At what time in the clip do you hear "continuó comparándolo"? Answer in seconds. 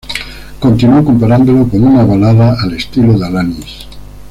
0.59-1.67